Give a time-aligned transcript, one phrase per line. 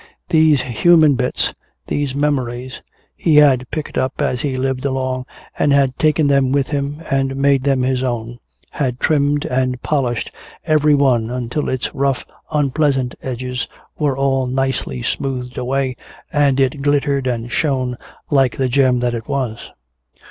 [0.29, 1.53] These human bits,
[1.85, 2.81] these memories,
[3.15, 5.27] he had picked up as he lived along
[5.59, 8.39] and had taken them with him and made them his own,
[8.71, 10.31] had trimmed and polished
[10.65, 15.95] every one until its rough unpleasant edges were all nicely smoothed away
[16.33, 17.95] and it glittered and shone
[18.31, 19.69] like the gem that it was.